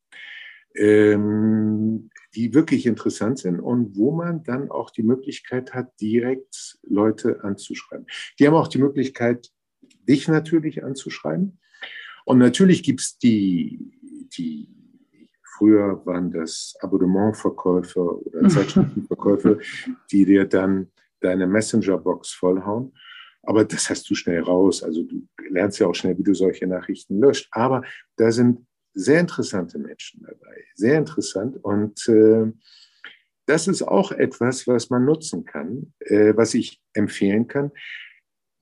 [0.76, 7.42] ähm, die wirklich interessant sind und wo man dann auch die Möglichkeit hat, direkt Leute
[7.42, 8.06] anzuschreiben.
[8.38, 9.50] Die haben auch die Möglichkeit,
[10.06, 11.58] dich natürlich anzuschreiben.
[12.26, 13.80] Und natürlich gibt es die,
[14.36, 14.68] die
[15.56, 18.48] Früher waren das Abonnementverkäufer oder.
[18.48, 19.56] Zeitschriftenverkäufer,
[20.10, 22.92] die dir dann deine Messengerbox vollhauen.
[23.42, 24.82] Aber das hast du schnell raus.
[24.82, 27.48] Also du lernst ja auch schnell, wie du solche Nachrichten löscht.
[27.52, 27.82] Aber
[28.16, 30.64] da sind sehr interessante Menschen dabei.
[30.74, 31.62] Sehr interessant.
[31.62, 32.50] Und äh,
[33.46, 37.70] das ist auch etwas, was man nutzen kann, äh, was ich empfehlen kann.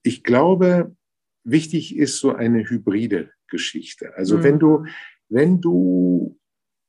[0.02, 0.94] Ich glaube,
[1.44, 4.14] wichtig ist so eine hybride Geschichte.
[4.16, 4.42] Also mhm.
[4.42, 4.86] wenn du,
[5.28, 6.38] wenn du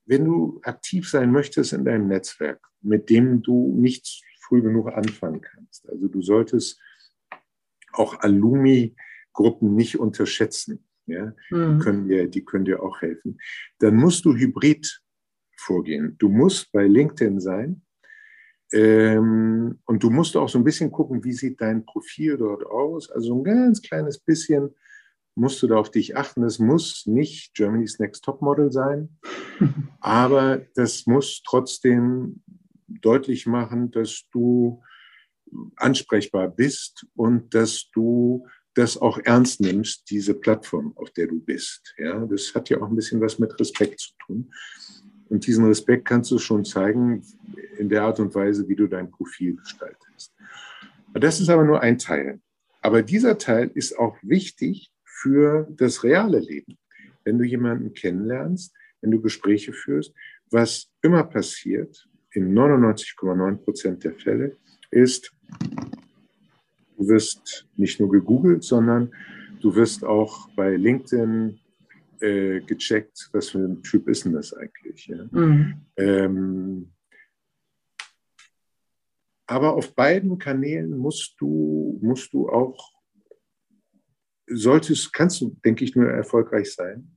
[0.06, 5.42] wenn du aktiv sein möchtest in deinem Netzwerk, mit dem du nicht früh genug anfangen
[5.42, 6.80] kannst, also du solltest
[7.92, 10.85] auch Alumni-Gruppen nicht unterschätzen.
[11.08, 11.34] Ja?
[11.50, 11.78] Mhm.
[11.78, 13.40] Die, können dir, die können dir auch helfen.
[13.80, 15.02] Dann musst du hybrid
[15.58, 16.16] vorgehen.
[16.20, 17.82] Du musst bei LinkedIn sein
[18.74, 23.10] ähm, und du musst auch so ein bisschen gucken, wie sieht dein Profil dort aus.
[23.10, 24.76] Also ein ganz kleines bisschen
[25.36, 26.44] musst du da auf dich achten.
[26.44, 29.18] Es muss nicht Germany's Next Top Model sein,
[30.00, 32.42] aber das muss trotzdem
[32.88, 34.82] deutlich machen, dass du
[35.76, 41.96] ansprechbar bist und dass du das auch ernst nimmst, diese Plattform, auf der du bist.
[41.98, 44.54] Ja, das hat ja auch ein bisschen was mit Respekt zu tun.
[45.30, 47.24] Und diesen Respekt kannst du schon zeigen
[47.78, 50.34] in der Art und Weise, wie du dein Profil gestaltest.
[51.14, 52.42] Das ist aber nur ein Teil.
[52.82, 56.78] Aber dieser Teil ist auch wichtig für das reale Leben.
[57.24, 60.14] Wenn du jemanden kennenlernst, wenn du Gespräche führst,
[60.52, 64.58] was immer passiert, in 99,9 Prozent der Fälle,
[64.92, 65.34] ist,
[66.98, 69.14] du wirst nicht nur gegoogelt, sondern
[69.62, 71.60] du wirst auch bei LinkedIn
[72.20, 75.08] äh, gecheckt, was für ein Typ ist denn das eigentlich.
[75.08, 75.26] Ja?
[75.32, 75.82] Mhm.
[75.98, 76.92] Ähm,
[79.48, 82.92] aber auf beiden Kanälen musst du, musst du auch,
[84.48, 87.12] solltest, kannst du, denke ich, nur erfolgreich sein,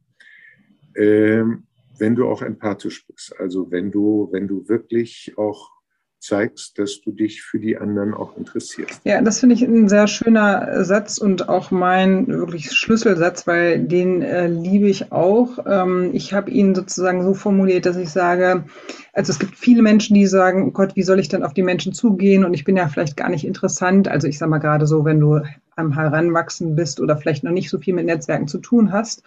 [0.96, 1.66] ähm,
[1.98, 3.34] wenn du auch empathisch bist.
[3.38, 5.77] Also wenn du, wenn du wirklich auch
[6.20, 9.00] zeigst, dass du dich für die anderen auch interessierst.
[9.04, 14.22] Ja, das finde ich ein sehr schöner Satz und auch mein wirklich Schlüsselsatz, weil den
[14.22, 15.58] äh, liebe ich auch.
[15.66, 18.64] Ähm, ich habe ihn sozusagen so formuliert, dass ich sage,
[19.12, 21.62] also es gibt viele Menschen, die sagen, oh Gott, wie soll ich denn auf die
[21.62, 24.08] Menschen zugehen und ich bin ja vielleicht gar nicht interessant.
[24.08, 25.40] Also ich sage mal gerade so, wenn du
[25.76, 29.22] am Heranwachsen bist oder vielleicht noch nicht so viel mit Netzwerken zu tun hast.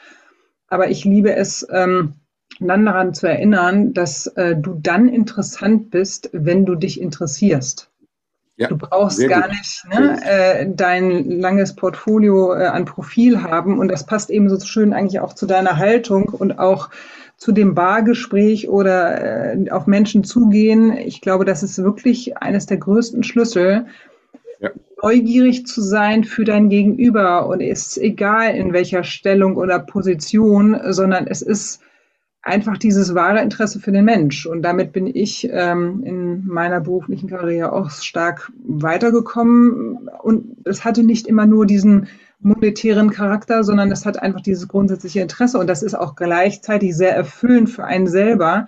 [0.68, 2.14] Aber ich liebe es, ähm,
[2.60, 7.90] dann daran zu erinnern, dass äh, du dann interessant bist, wenn du dich interessierst.
[8.58, 9.52] Ja, du brauchst gar gut.
[9.52, 14.60] nicht ne, äh, dein langes Portfolio äh, an Profil haben und das passt eben so
[14.60, 16.90] schön eigentlich auch zu deiner Haltung und auch
[17.38, 20.96] zu dem Bargespräch oder äh, auf Menschen zugehen.
[20.96, 23.88] Ich glaube, das ist wirklich eines der größten Schlüssel,
[24.60, 24.70] ja.
[25.02, 30.80] neugierig zu sein für dein Gegenüber und es ist egal in welcher Stellung oder Position,
[30.90, 31.82] sondern es ist
[32.44, 34.46] einfach dieses wahre Interesse für den Mensch.
[34.46, 40.10] Und damit bin ich ähm, in meiner beruflichen Karriere auch stark weitergekommen.
[40.22, 42.08] Und es hatte nicht immer nur diesen
[42.40, 45.60] monetären Charakter, sondern es hat einfach dieses grundsätzliche Interesse.
[45.60, 48.68] Und das ist auch gleichzeitig sehr erfüllend für einen selber,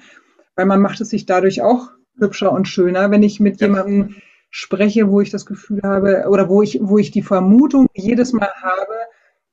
[0.56, 3.68] weil man macht es sich dadurch auch hübscher und schöner, wenn ich mit ja.
[3.68, 4.16] jemandem
[4.52, 8.52] spreche, wo ich das Gefühl habe oder wo ich, wo ich die Vermutung jedes Mal
[8.62, 8.94] habe,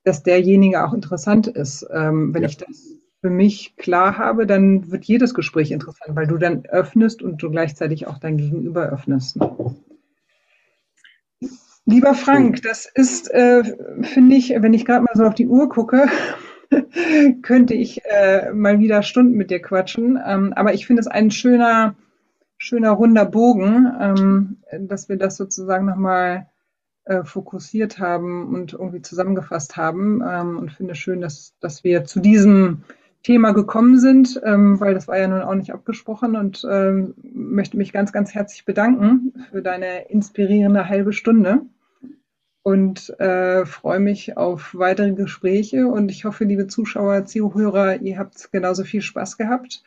[0.03, 1.87] dass derjenige auch interessant ist.
[1.91, 2.49] Ähm, wenn ja.
[2.49, 7.21] ich das für mich klar habe, dann wird jedes Gespräch interessant, weil du dann öffnest
[7.21, 9.37] und du gleichzeitig auch dein Gegenüber öffnest.
[11.85, 13.63] Lieber Frank, das ist, äh,
[14.01, 16.07] finde ich, wenn ich gerade mal so auf die Uhr gucke,
[17.43, 20.19] könnte ich äh, mal wieder Stunden mit dir quatschen.
[20.25, 21.95] Ähm, aber ich finde es ein schöner,
[22.57, 24.57] schöner runder Bogen, ähm,
[24.87, 26.47] dass wir das sozusagen nochmal
[27.05, 30.23] äh, fokussiert haben und irgendwie zusammengefasst haben.
[30.27, 32.83] Ähm, und finde schön, dass, dass wir zu diesem
[33.23, 37.77] Thema gekommen sind, ähm, weil das war ja nun auch nicht abgesprochen und ähm, möchte
[37.77, 41.61] mich ganz, ganz herzlich bedanken für deine inspirierende halbe Stunde
[42.63, 48.51] und äh, freue mich auf weitere Gespräche und ich hoffe, liebe Zuschauer, Zuhörer, ihr habt
[48.51, 49.83] genauso viel Spaß gehabt.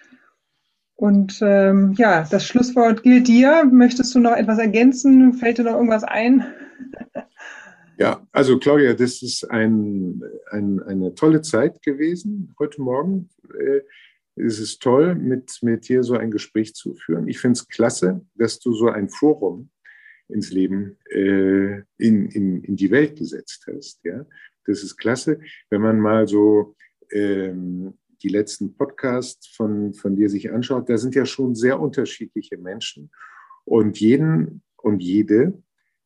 [0.96, 3.64] Und ähm, ja, das Schlusswort gilt dir.
[3.64, 5.34] Möchtest du noch etwas ergänzen?
[5.34, 6.46] Fällt dir noch irgendwas ein?
[7.96, 13.30] Ja, also Claudia, das ist ein, ein, eine tolle Zeit gewesen heute Morgen.
[13.56, 13.82] Äh,
[14.36, 17.28] es ist toll, mit, mit dir so ein Gespräch zu führen.
[17.28, 19.70] Ich finde es klasse, dass du so ein Forum
[20.28, 24.04] ins Leben, äh, in, in, in die Welt gesetzt hast.
[24.04, 24.26] Ja?
[24.66, 25.38] Das ist klasse,
[25.70, 26.74] wenn man mal so
[27.12, 30.88] ähm, die letzten Podcasts von, von dir sich anschaut.
[30.88, 33.12] Da sind ja schon sehr unterschiedliche Menschen
[33.64, 35.62] und jeden und jede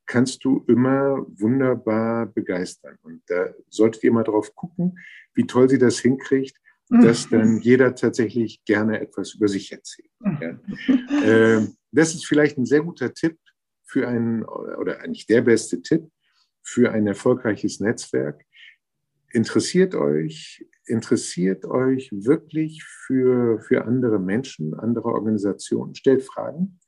[0.08, 2.98] kannst du immer wunderbar begeistern.
[3.02, 4.98] Und da solltet ihr mal drauf gucken,
[5.34, 6.56] wie toll sie das hinkriegt,
[6.88, 7.02] mhm.
[7.02, 10.10] dass dann jeder tatsächlich gerne etwas über sich erzählt.
[10.18, 10.38] Mhm.
[10.40, 10.58] Ja.
[11.22, 13.38] Ähm, das ist vielleicht ein sehr guter Tipp
[13.84, 16.08] für einen, oder eigentlich der beste Tipp
[16.62, 18.44] für ein erfolgreiches Netzwerk.
[19.30, 26.80] Interessiert euch, interessiert euch wirklich für, für andere Menschen, andere Organisationen, stellt Fragen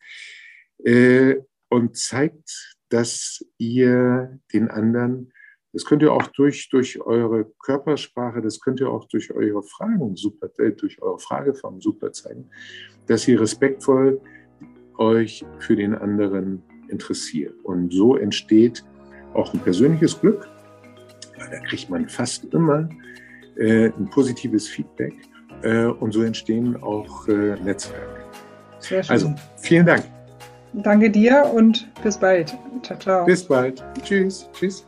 [0.85, 1.37] äh,
[1.69, 5.33] und zeigt dass ihr den anderen,
[5.73, 10.17] das könnt ihr auch durch, durch eure Körpersprache, das könnt ihr auch durch eure Fragen
[10.17, 12.51] super, äh, durch eure Frageform super zeigen,
[13.07, 14.21] dass ihr respektvoll
[14.99, 17.55] euch für den anderen interessiert.
[17.65, 18.85] Und so entsteht
[19.35, 20.49] auch ein persönliches Glück,
[21.39, 22.89] weil da kriegt man fast immer
[23.57, 25.15] äh, ein positives Feedback
[25.63, 28.25] äh, und so entstehen auch äh, Netzwerke.
[29.09, 30.05] Also, vielen Dank.
[30.73, 32.57] Danke dir und bis bald.
[32.83, 33.25] Ciao, ciao.
[33.25, 33.83] Bis bald.
[34.03, 34.49] Tschüss.
[34.53, 34.87] Tschüss.